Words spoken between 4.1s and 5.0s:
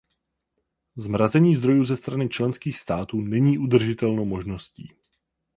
možností.